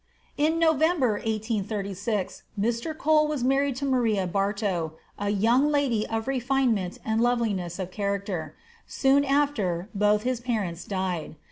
In 0.35 0.57
November, 0.57 1.09
1836, 1.19 2.41
Mr. 2.59 2.97
Cole 2.97 3.27
was 3.27 3.43
married 3.43 3.75
to 3.75 3.85
Maria 3.85 4.25
Bartow, 4.25 4.93
a 5.19 5.29
young 5.29 5.69
lady 5.69 6.07
of 6.07 6.27
refinement 6.27 6.97
and 7.05 7.21
loveliness 7.21 7.77
of 7.77 7.91
character. 7.91 8.55
Soon 8.87 9.23
after, 9.23 9.89
both 9.93 10.21
of 10.21 10.23
his 10.23 10.39
parents 10.41 10.85
died. 10.85 11.35